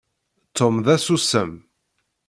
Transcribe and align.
Tom 0.55 0.75
d 0.85 0.87
asusam. 0.95 1.51